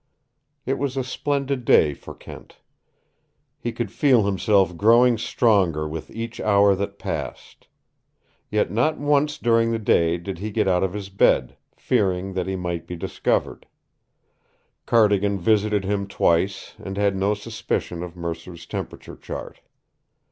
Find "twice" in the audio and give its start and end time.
16.07-16.73